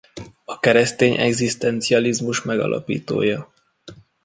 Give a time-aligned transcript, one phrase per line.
[0.45, 3.53] A keresztény egzisztencializmus megalapítója.